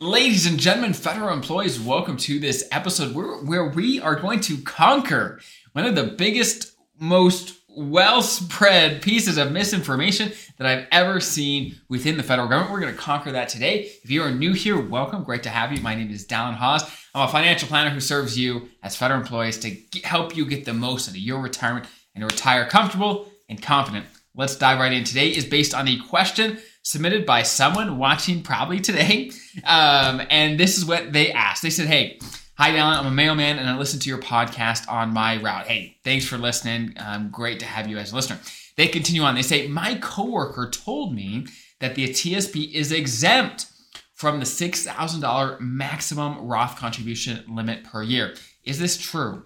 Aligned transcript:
Ladies 0.00 0.46
and 0.46 0.58
gentlemen, 0.58 0.92
federal 0.92 1.32
employees, 1.32 1.78
welcome 1.78 2.16
to 2.16 2.40
this 2.40 2.66
episode 2.72 3.14
where, 3.14 3.36
where 3.36 3.68
we 3.68 4.00
are 4.00 4.16
going 4.16 4.40
to 4.40 4.58
conquer 4.62 5.40
one 5.70 5.86
of 5.86 5.94
the 5.94 6.02
biggest, 6.02 6.72
most 6.98 7.60
well 7.68 8.20
spread 8.20 9.02
pieces 9.02 9.38
of 9.38 9.52
misinformation 9.52 10.32
that 10.58 10.66
I've 10.66 10.88
ever 10.90 11.20
seen 11.20 11.76
within 11.88 12.16
the 12.16 12.24
federal 12.24 12.48
government. 12.48 12.72
We're 12.72 12.80
going 12.80 12.92
to 12.92 13.00
conquer 13.00 13.30
that 13.30 13.48
today. 13.48 13.88
If 14.02 14.10
you 14.10 14.24
are 14.24 14.32
new 14.32 14.52
here, 14.52 14.80
welcome. 14.80 15.22
Great 15.22 15.44
to 15.44 15.48
have 15.48 15.70
you. 15.70 15.80
My 15.80 15.94
name 15.94 16.10
is 16.10 16.26
Dallin 16.26 16.54
Haws. 16.54 16.82
I'm 17.14 17.28
a 17.28 17.30
financial 17.30 17.68
planner 17.68 17.90
who 17.90 18.00
serves 18.00 18.36
you 18.36 18.70
as 18.82 18.96
federal 18.96 19.20
employees 19.20 19.58
to 19.58 19.70
get, 19.70 20.04
help 20.04 20.36
you 20.36 20.44
get 20.44 20.64
the 20.64 20.74
most 20.74 21.08
out 21.08 21.14
of 21.14 21.20
your 21.20 21.40
retirement 21.40 21.86
and 22.16 22.24
retire 22.24 22.66
comfortable 22.66 23.28
and 23.48 23.62
confident. 23.62 24.06
Let's 24.34 24.56
dive 24.56 24.80
right 24.80 24.92
in. 24.92 25.04
Today 25.04 25.28
is 25.28 25.44
based 25.44 25.72
on 25.72 25.86
a 25.86 26.00
question 26.08 26.58
submitted 26.84 27.26
by 27.26 27.42
someone 27.42 27.98
watching 27.98 28.42
probably 28.42 28.78
today. 28.80 29.32
Um, 29.64 30.22
and 30.30 30.58
this 30.58 30.78
is 30.78 30.84
what 30.84 31.12
they 31.12 31.32
asked. 31.32 31.62
They 31.62 31.70
said, 31.70 31.86
Hey, 31.86 32.18
Hi, 32.56 32.70
Dallin. 32.70 32.98
I'm 32.98 33.06
a 33.06 33.10
mailman 33.10 33.58
and 33.58 33.68
I 33.68 33.76
listen 33.76 33.98
to 33.98 34.08
your 34.08 34.18
podcast 34.18 34.88
on 34.88 35.12
my 35.12 35.38
route. 35.42 35.66
Hey, 35.66 35.96
thanks 36.04 36.24
for 36.24 36.38
listening. 36.38 36.94
Um, 36.98 37.30
great 37.30 37.58
to 37.58 37.66
have 37.66 37.88
you 37.88 37.98
as 37.98 38.12
a 38.12 38.14
listener. 38.14 38.38
They 38.76 38.86
continue 38.86 39.22
on. 39.22 39.34
They 39.34 39.42
say, 39.42 39.66
My 39.66 39.96
coworker 39.96 40.70
told 40.70 41.16
me 41.16 41.48
that 41.80 41.96
the 41.96 42.06
TSP 42.10 42.72
is 42.72 42.92
exempt 42.92 43.66
from 44.14 44.38
the 44.38 44.44
$6,000 44.44 45.60
maximum 45.60 46.46
Roth 46.46 46.78
contribution 46.78 47.42
limit 47.48 47.82
per 47.82 48.04
year. 48.04 48.36
Is 48.62 48.78
this 48.78 48.96
true? 48.96 49.44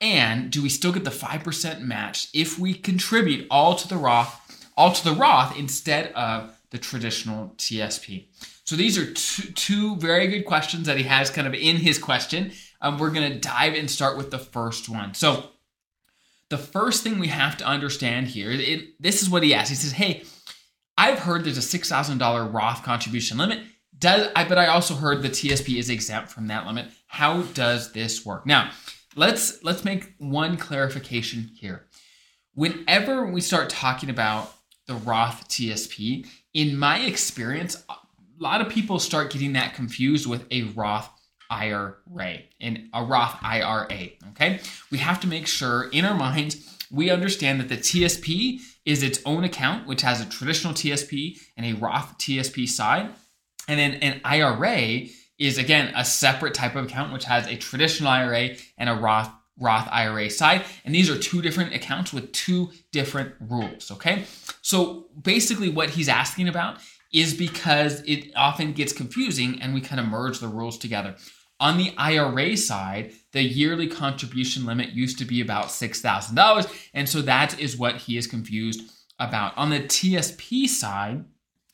And 0.00 0.50
do 0.50 0.60
we 0.60 0.68
still 0.68 0.92
get 0.92 1.04
the 1.04 1.10
5% 1.10 1.80
match 1.82 2.30
if 2.34 2.58
we 2.58 2.74
contribute 2.74 3.46
all 3.48 3.76
to 3.76 3.86
the 3.86 3.96
Roth, 3.96 4.68
all 4.76 4.92
to 4.92 5.04
the 5.04 5.14
Roth 5.14 5.56
instead 5.56 6.12
of 6.14 6.58
the 6.70 6.78
traditional 6.78 7.54
TSP? 7.56 8.28
So 8.64 8.76
these 8.76 8.96
are 8.96 9.12
two, 9.12 9.52
two 9.52 9.96
very 9.96 10.28
good 10.28 10.44
questions 10.44 10.86
that 10.86 10.96
he 10.96 11.02
has 11.04 11.30
kind 11.30 11.46
of 11.46 11.54
in 11.54 11.76
his 11.76 11.98
question. 11.98 12.52
Um, 12.80 12.98
we're 12.98 13.10
going 13.10 13.32
to 13.32 13.38
dive 13.38 13.74
and 13.74 13.90
start 13.90 14.16
with 14.16 14.30
the 14.30 14.38
first 14.38 14.88
one. 14.88 15.14
So 15.14 15.50
the 16.50 16.58
first 16.58 17.02
thing 17.02 17.18
we 17.18 17.28
have 17.28 17.56
to 17.58 17.66
understand 17.66 18.28
here, 18.28 18.50
it, 18.50 19.00
this 19.00 19.22
is 19.22 19.30
what 19.30 19.42
he 19.42 19.54
asked. 19.54 19.70
He 19.70 19.76
says, 19.76 19.92
"Hey, 19.92 20.24
I've 20.98 21.20
heard 21.20 21.44
there's 21.44 21.58
a 21.58 21.78
$6,000 21.78 22.52
Roth 22.52 22.82
contribution 22.82 23.38
limit. 23.38 23.60
Does 23.96 24.30
I 24.34 24.44
but 24.44 24.58
I 24.58 24.66
also 24.66 24.94
heard 24.94 25.22
the 25.22 25.30
TSP 25.30 25.78
is 25.78 25.90
exempt 25.90 26.30
from 26.30 26.46
that 26.48 26.66
limit. 26.66 26.86
How 27.06 27.42
does 27.42 27.92
this 27.92 28.24
work?" 28.24 28.46
Now, 28.46 28.70
let's 29.16 29.62
let's 29.62 29.84
make 29.84 30.14
one 30.18 30.56
clarification 30.56 31.50
here. 31.54 31.86
Whenever 32.54 33.26
we 33.26 33.40
start 33.40 33.70
talking 33.70 34.10
about 34.10 34.52
the 34.86 34.94
Roth 34.94 35.48
TSP, 35.48 36.26
in 36.54 36.76
my 36.76 37.00
experience, 37.00 37.82
a 37.88 37.94
lot 38.38 38.60
of 38.60 38.68
people 38.68 38.98
start 38.98 39.32
getting 39.32 39.52
that 39.54 39.74
confused 39.74 40.26
with 40.26 40.46
a 40.50 40.62
Roth 40.62 41.08
IRA 41.50 42.38
and 42.60 42.88
a 42.94 43.04
Roth 43.04 43.36
IRA. 43.42 44.10
Okay, 44.30 44.60
we 44.90 44.98
have 44.98 45.20
to 45.20 45.26
make 45.26 45.46
sure 45.46 45.88
in 45.90 46.04
our 46.04 46.14
minds 46.14 46.78
we 46.90 47.10
understand 47.10 47.60
that 47.60 47.68
the 47.68 47.76
TSP 47.76 48.60
is 48.84 49.02
its 49.02 49.20
own 49.24 49.44
account, 49.44 49.86
which 49.86 50.02
has 50.02 50.20
a 50.20 50.26
traditional 50.26 50.72
TSP 50.72 51.38
and 51.56 51.66
a 51.66 51.74
Roth 51.74 52.18
TSP 52.18 52.68
side, 52.68 53.10
and 53.68 53.78
then 53.78 53.94
an 53.94 54.20
IRA 54.24 55.06
is 55.38 55.58
again 55.58 55.92
a 55.96 56.04
separate 56.04 56.54
type 56.54 56.76
of 56.76 56.84
account 56.84 57.12
which 57.12 57.24
has 57.24 57.46
a 57.46 57.56
traditional 57.56 58.10
IRA 58.10 58.50
and 58.76 58.88
a 58.88 58.94
Roth 58.94 59.30
Roth 59.60 59.88
IRA 59.90 60.30
side. 60.30 60.62
And 60.84 60.94
these 60.94 61.10
are 61.10 61.18
two 61.18 61.42
different 61.42 61.74
accounts 61.74 62.12
with 62.12 62.32
two 62.32 62.70
different 62.90 63.34
rules. 63.40 63.90
Okay. 63.90 64.24
So 64.62 65.06
basically, 65.20 65.68
what 65.68 65.90
he's 65.90 66.08
asking 66.08 66.48
about 66.48 66.78
is 67.12 67.34
because 67.34 68.02
it 68.02 68.30
often 68.36 68.72
gets 68.72 68.92
confusing 68.92 69.60
and 69.60 69.74
we 69.74 69.80
kind 69.80 70.00
of 70.00 70.06
merge 70.06 70.38
the 70.38 70.48
rules 70.48 70.78
together. 70.78 71.16
On 71.58 71.76
the 71.76 71.92
IRA 71.98 72.56
side, 72.56 73.12
the 73.32 73.42
yearly 73.42 73.86
contribution 73.86 74.64
limit 74.64 74.90
used 74.90 75.18
to 75.18 75.26
be 75.26 75.42
about 75.42 75.66
$6,000. 75.66 76.88
And 76.94 77.08
so 77.08 77.20
that 77.22 77.60
is 77.60 77.76
what 77.76 77.96
he 77.96 78.16
is 78.16 78.26
confused 78.26 78.80
about. 79.18 79.56
On 79.58 79.68
the 79.68 79.80
TSP 79.80 80.66
side, 80.66 81.24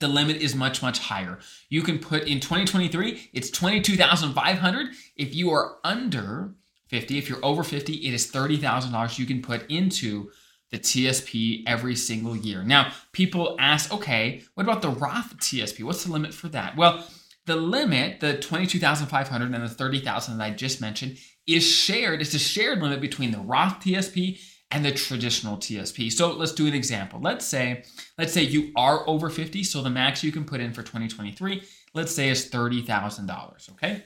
the 0.00 0.08
limit 0.08 0.36
is 0.36 0.54
much 0.54 0.82
much 0.82 0.98
higher. 0.98 1.38
You 1.68 1.82
can 1.82 1.98
put 1.98 2.24
in 2.24 2.40
2023, 2.40 3.30
it's 3.32 3.50
22,500. 3.50 4.88
If 5.16 5.34
you 5.34 5.50
are 5.50 5.78
under 5.84 6.54
50, 6.88 7.18
if 7.18 7.28
you're 7.28 7.44
over 7.44 7.62
50, 7.62 7.94
it 7.94 8.14
is 8.14 8.30
$30,000 8.30 9.18
you 9.18 9.26
can 9.26 9.42
put 9.42 9.70
into 9.70 10.30
the 10.70 10.78
TSP 10.78 11.62
every 11.66 11.96
single 11.96 12.36
year. 12.36 12.62
Now, 12.62 12.92
people 13.12 13.56
ask, 13.58 13.92
okay, 13.92 14.42
what 14.54 14.64
about 14.64 14.82
the 14.82 14.90
Roth 14.90 15.36
TSP? 15.38 15.82
What's 15.82 16.04
the 16.04 16.12
limit 16.12 16.34
for 16.34 16.48
that? 16.48 16.76
Well, 16.76 17.06
the 17.46 17.56
limit, 17.56 18.20
the 18.20 18.36
22,500 18.38 19.54
and 19.54 19.64
the 19.64 19.68
30,000 19.68 20.38
that 20.38 20.44
I 20.44 20.50
just 20.50 20.80
mentioned, 20.80 21.16
is 21.46 21.66
shared. 21.66 22.20
It's 22.20 22.34
a 22.34 22.38
shared 22.38 22.82
limit 22.82 23.00
between 23.00 23.30
the 23.32 23.38
Roth 23.38 23.80
TSP 23.80 24.38
and 24.70 24.84
the 24.84 24.92
traditional 24.92 25.56
TSP. 25.56 26.12
So 26.12 26.32
let's 26.32 26.52
do 26.52 26.66
an 26.66 26.74
example. 26.74 27.20
Let's 27.22 27.46
say, 27.46 27.84
let's 28.18 28.34
say 28.34 28.42
you 28.42 28.70
are 28.76 29.08
over 29.08 29.30
50, 29.30 29.64
so 29.64 29.80
the 29.80 29.88
max 29.88 30.22
you 30.22 30.30
can 30.30 30.44
put 30.44 30.60
in 30.60 30.74
for 30.74 30.82
2023, 30.82 31.62
let's 31.94 32.14
say 32.14 32.28
is 32.28 32.50
$30,000, 32.50 33.70
okay? 33.72 34.04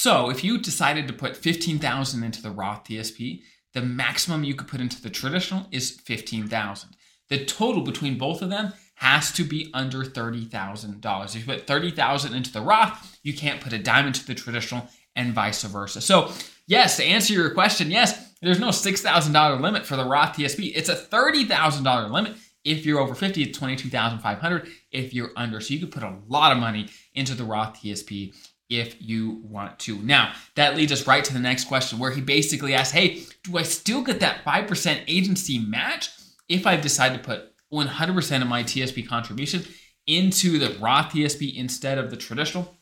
So 0.00 0.30
if 0.30 0.42
you 0.42 0.56
decided 0.56 1.06
to 1.08 1.12
put 1.12 1.36
15,000 1.36 2.22
into 2.22 2.40
the 2.40 2.50
Roth 2.50 2.84
TSP, 2.84 3.42
the 3.74 3.82
maximum 3.82 4.44
you 4.44 4.54
could 4.54 4.66
put 4.66 4.80
into 4.80 5.02
the 5.02 5.10
traditional 5.10 5.66
is 5.72 5.90
15,000. 5.90 6.96
The 7.28 7.44
total 7.44 7.82
between 7.82 8.16
both 8.16 8.40
of 8.40 8.48
them 8.48 8.72
has 8.94 9.30
to 9.32 9.44
be 9.44 9.70
under 9.74 10.02
$30,000. 10.02 11.26
If 11.26 11.34
you 11.34 11.44
put 11.44 11.66
30,000 11.66 12.34
into 12.34 12.50
the 12.50 12.62
Roth, 12.62 13.18
you 13.22 13.34
can't 13.34 13.60
put 13.60 13.74
a 13.74 13.78
dime 13.78 14.06
into 14.06 14.24
the 14.24 14.34
traditional 14.34 14.88
and 15.16 15.34
vice 15.34 15.64
versa. 15.64 16.00
So, 16.00 16.32
yes, 16.66 16.96
to 16.96 17.04
answer 17.04 17.34
your 17.34 17.50
question, 17.50 17.90
yes, 17.90 18.32
there's 18.40 18.58
no 18.58 18.68
$6,000 18.68 19.60
limit 19.60 19.84
for 19.84 19.96
the 19.96 20.06
Roth 20.06 20.34
TSP. 20.34 20.72
It's 20.74 20.88
a 20.88 20.96
$30,000 20.96 22.10
limit. 22.10 22.36
If 22.64 22.86
you're 22.86 23.00
over 23.00 23.14
50, 23.14 23.42
it's 23.42 23.58
22,500 23.58 24.66
if 24.92 25.12
you're 25.12 25.32
under. 25.36 25.60
So 25.60 25.74
you 25.74 25.80
could 25.80 25.92
put 25.92 26.02
a 26.02 26.16
lot 26.26 26.52
of 26.52 26.58
money 26.58 26.88
into 27.14 27.34
the 27.34 27.44
Roth 27.44 27.82
TSP 27.82 28.34
if 28.70 28.96
you 29.02 29.42
want 29.42 29.78
to. 29.80 29.98
Now, 29.98 30.32
that 30.54 30.76
leads 30.76 30.92
us 30.92 31.06
right 31.06 31.24
to 31.24 31.32
the 31.32 31.40
next 31.40 31.64
question 31.64 31.98
where 31.98 32.12
he 32.12 32.20
basically 32.20 32.72
asks, 32.72 32.92
Hey, 32.92 33.24
do 33.42 33.58
I 33.58 33.64
still 33.64 34.02
get 34.02 34.20
that 34.20 34.44
5% 34.44 35.04
agency 35.08 35.58
match 35.58 36.10
if 36.48 36.66
I 36.66 36.76
decide 36.76 37.12
to 37.12 37.18
put 37.18 37.52
100% 37.72 38.42
of 38.42 38.48
my 38.48 38.62
TSP 38.62 39.06
contribution 39.06 39.64
into 40.06 40.58
the 40.58 40.78
Roth 40.78 41.12
TSP 41.12 41.56
instead 41.56 41.98
of 41.98 42.10
the 42.10 42.16
traditional? 42.16 42.76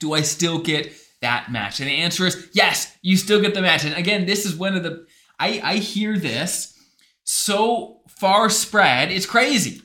Do 0.00 0.12
I 0.12 0.22
still 0.22 0.58
get 0.58 0.92
that 1.22 1.50
match? 1.50 1.80
And 1.80 1.88
the 1.88 1.94
answer 1.94 2.26
is 2.26 2.48
yes, 2.52 2.96
you 3.00 3.16
still 3.16 3.40
get 3.40 3.54
the 3.54 3.62
match. 3.62 3.84
And 3.84 3.96
again, 3.96 4.26
this 4.26 4.44
is 4.44 4.56
one 4.56 4.76
of 4.76 4.82
the, 4.82 5.06
I, 5.38 5.60
I 5.62 5.74
hear 5.76 6.18
this 6.18 6.76
so 7.24 8.00
far 8.08 8.50
spread, 8.50 9.12
it's 9.12 9.26
crazy. 9.26 9.82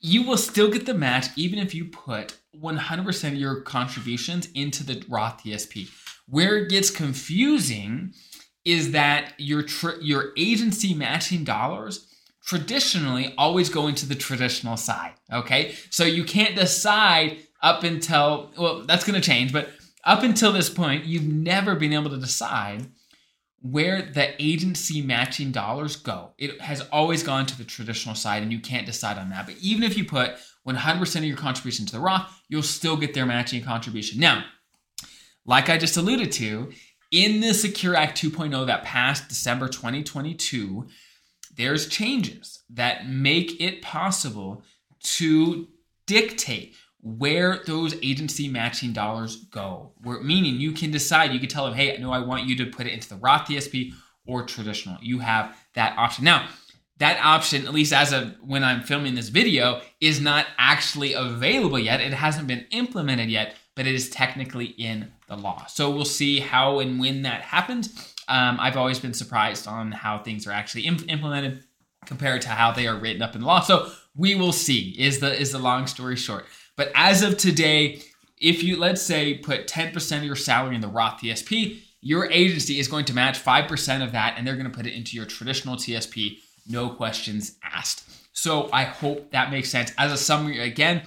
You 0.00 0.22
will 0.22 0.36
still 0.36 0.70
get 0.70 0.86
the 0.86 0.94
match 0.94 1.26
even 1.36 1.58
if 1.58 1.74
you 1.74 1.86
put 1.86 2.38
100% 2.60 3.28
of 3.28 3.34
your 3.34 3.60
contributions 3.62 4.48
into 4.54 4.84
the 4.84 5.04
Roth 5.08 5.42
TSP. 5.42 5.88
Where 6.28 6.56
it 6.56 6.70
gets 6.70 6.90
confusing 6.90 8.14
is 8.64 8.92
that 8.92 9.34
your 9.38 9.62
tr- 9.62 10.00
your 10.00 10.32
agency 10.36 10.94
matching 10.94 11.44
dollars 11.44 12.08
traditionally 12.46 13.34
always 13.36 13.68
go 13.68 13.86
into 13.88 14.06
the 14.06 14.14
traditional 14.14 14.76
side. 14.76 15.12
Okay, 15.32 15.74
so 15.90 16.04
you 16.04 16.24
can't 16.24 16.56
decide 16.56 17.38
up 17.62 17.82
until 17.82 18.52
well, 18.56 18.84
that's 18.86 19.04
going 19.04 19.20
to 19.20 19.26
change, 19.26 19.52
but 19.52 19.68
up 20.04 20.22
until 20.22 20.52
this 20.52 20.68
point, 20.68 21.04
you've 21.04 21.24
never 21.24 21.74
been 21.74 21.92
able 21.92 22.10
to 22.10 22.18
decide 22.18 22.86
where 23.64 24.02
the 24.02 24.30
agency 24.38 25.00
matching 25.00 25.50
dollars 25.50 25.96
go. 25.96 26.32
It 26.36 26.60
has 26.60 26.82
always 26.92 27.22
gone 27.22 27.46
to 27.46 27.56
the 27.56 27.64
traditional 27.64 28.14
side, 28.14 28.42
and 28.42 28.52
you 28.52 28.60
can't 28.60 28.84
decide 28.84 29.16
on 29.16 29.30
that. 29.30 29.46
But 29.46 29.56
even 29.58 29.82
if 29.82 29.96
you 29.96 30.04
put 30.04 30.32
100% 30.68 31.16
of 31.16 31.24
your 31.24 31.38
contribution 31.38 31.86
to 31.86 31.92
the 31.92 31.98
Roth, 31.98 32.42
you'll 32.50 32.62
still 32.62 32.98
get 32.98 33.14
their 33.14 33.24
matching 33.24 33.64
contribution. 33.64 34.20
Now, 34.20 34.44
like 35.46 35.70
I 35.70 35.78
just 35.78 35.96
alluded 35.96 36.30
to, 36.32 36.72
in 37.10 37.40
the 37.40 37.54
Secure 37.54 37.96
Act 37.96 38.20
2.0 38.20 38.66
that 38.66 38.84
passed 38.84 39.30
December 39.30 39.68
2022, 39.68 40.86
there's 41.56 41.88
changes 41.88 42.64
that 42.68 43.08
make 43.08 43.58
it 43.62 43.80
possible 43.80 44.62
to 45.04 45.68
dictate 46.06 46.74
where 47.04 47.60
those 47.66 47.94
agency 48.02 48.48
matching 48.48 48.94
dollars 48.94 49.44
go. 49.44 49.92
Where, 50.02 50.20
meaning 50.20 50.54
you 50.54 50.72
can 50.72 50.90
decide, 50.90 51.32
you 51.32 51.38
can 51.38 51.50
tell 51.50 51.66
them, 51.66 51.74
hey, 51.74 51.96
no, 51.98 52.10
I 52.10 52.18
want 52.20 52.46
you 52.46 52.56
to 52.56 52.66
put 52.66 52.86
it 52.86 52.94
into 52.94 53.10
the 53.10 53.16
Roth 53.16 53.46
TSP 53.46 53.92
or 54.26 54.42
traditional. 54.44 54.96
You 55.02 55.18
have 55.18 55.54
that 55.74 55.96
option. 55.98 56.24
Now, 56.24 56.48
that 56.98 57.22
option, 57.22 57.66
at 57.66 57.74
least 57.74 57.92
as 57.92 58.12
of 58.12 58.34
when 58.40 58.64
I'm 58.64 58.82
filming 58.82 59.14
this 59.14 59.28
video, 59.28 59.82
is 60.00 60.18
not 60.18 60.46
actually 60.56 61.12
available 61.12 61.78
yet. 61.78 62.00
It 62.00 62.14
hasn't 62.14 62.48
been 62.48 62.66
implemented 62.70 63.28
yet, 63.28 63.54
but 63.74 63.86
it 63.86 63.94
is 63.94 64.08
technically 64.08 64.66
in 64.66 65.12
the 65.28 65.36
law. 65.36 65.66
So 65.66 65.90
we'll 65.90 66.06
see 66.06 66.40
how 66.40 66.78
and 66.78 66.98
when 66.98 67.22
that 67.22 67.42
happens. 67.42 68.14
Um, 68.28 68.56
I've 68.58 68.78
always 68.78 68.98
been 68.98 69.12
surprised 69.12 69.66
on 69.66 69.92
how 69.92 70.20
things 70.20 70.46
are 70.46 70.52
actually 70.52 70.86
imp- 70.86 71.10
implemented 71.10 71.64
compared 72.06 72.40
to 72.42 72.48
how 72.48 72.72
they 72.72 72.86
are 72.86 72.96
written 72.96 73.20
up 73.20 73.34
in 73.34 73.42
the 73.42 73.46
law. 73.46 73.60
So 73.60 73.90
we 74.16 74.34
will 74.34 74.52
see. 74.52 74.94
Is 74.98 75.18
the 75.18 75.38
is 75.38 75.52
the 75.52 75.58
long 75.58 75.86
story 75.86 76.16
short. 76.16 76.46
But 76.76 76.90
as 76.94 77.22
of 77.22 77.36
today, 77.36 78.02
if 78.40 78.62
you 78.62 78.76
let's 78.76 79.02
say 79.02 79.34
put 79.38 79.66
10% 79.66 80.18
of 80.18 80.24
your 80.24 80.36
salary 80.36 80.74
in 80.74 80.80
the 80.80 80.88
Roth 80.88 81.20
TSP, 81.20 81.80
your 82.00 82.30
agency 82.30 82.78
is 82.78 82.88
going 82.88 83.06
to 83.06 83.14
match 83.14 83.42
5% 83.42 84.04
of 84.04 84.12
that 84.12 84.34
and 84.36 84.46
they're 84.46 84.56
going 84.56 84.70
to 84.70 84.76
put 84.76 84.86
it 84.86 84.92
into 84.92 85.16
your 85.16 85.24
traditional 85.24 85.76
TSP, 85.76 86.38
no 86.66 86.90
questions 86.90 87.56
asked. 87.62 88.04
So 88.32 88.68
I 88.72 88.84
hope 88.84 89.30
that 89.30 89.50
makes 89.50 89.70
sense. 89.70 89.92
As 89.96 90.12
a 90.12 90.16
summary, 90.16 90.60
again, 90.60 91.02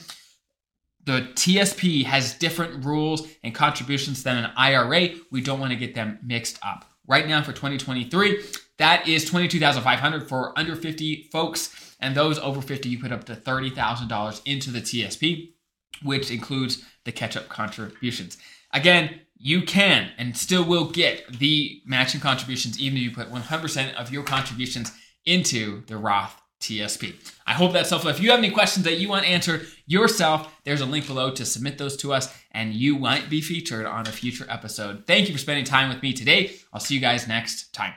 the 1.06 1.22
TSP 1.36 2.04
has 2.06 2.34
different 2.34 2.84
rules 2.84 3.28
and 3.44 3.54
contributions 3.54 4.24
than 4.24 4.38
an 4.38 4.52
IRA. 4.58 5.10
We 5.32 5.42
don't 5.42 5.60
want 5.60 5.72
to 5.72 5.78
get 5.78 5.94
them 5.94 6.20
mixed 6.24 6.60
up. 6.66 6.86
Right 7.06 7.28
now 7.28 7.42
for 7.42 7.54
2023, 7.54 8.44
that 8.78 9.08
is 9.08 9.24
22,500 9.26 10.28
for 10.28 10.58
under 10.58 10.76
50 10.76 11.30
folks 11.32 11.96
and 12.00 12.16
those 12.16 12.40
over 12.40 12.62
50 12.62 12.90
you 12.90 13.00
put 13.00 13.12
up 13.12 13.24
to 13.26 13.36
$30,000 13.36 14.42
into 14.46 14.72
the 14.72 14.82
TSP, 14.82 15.54
which 16.04 16.32
includes 16.32 16.84
the 17.06 17.12
catch-up 17.12 17.50
contributions. 17.50 18.38
Again, 18.74 19.22
you 19.38 19.62
can 19.62 20.12
and 20.18 20.36
still 20.36 20.66
will 20.66 20.90
get 20.90 21.40
the 21.40 21.82
matching 21.86 22.20
contributions 22.20 22.80
even 22.80 22.98
if 22.98 23.04
you 23.04 23.12
put 23.12 23.32
100% 23.32 23.94
of 23.96 24.12
your 24.12 24.24
contributions 24.24 24.92
into 25.26 25.86
the 25.86 25.98
Roth 25.98 26.42
TSP. 26.60 27.14
I 27.46 27.54
hope 27.54 27.72
that's 27.72 27.90
helpful. 27.90 28.10
If 28.10 28.20
you 28.20 28.32
have 28.32 28.40
any 28.40 28.50
questions 28.50 28.84
that 28.86 28.98
you 28.98 29.10
want 29.10 29.26
answered 29.26 29.68
yourself, 29.86 30.52
there's 30.64 30.82
a 30.82 30.86
link 30.86 31.06
below 31.06 31.32
to 31.32 31.46
submit 31.46 31.78
those 31.78 31.96
to 31.98 32.14
us, 32.14 32.34
and 32.52 32.74
you 32.74 32.98
might 32.98 33.30
be 33.30 33.42
featured 33.42 33.86
on 33.86 34.08
a 34.08 34.12
future 34.12 34.46
episode. 34.50 35.06
Thank 35.06 35.28
you 35.28 35.36
for 35.36 35.40
spending 35.40 35.66
time 35.66 35.90
with 35.90 36.02
me 36.02 36.14
today. 36.14 36.56
I'll 36.74 36.80
see 36.80 36.96
you 36.96 37.02
guys 37.02 37.28
next 37.28 37.74
time. 37.74 37.94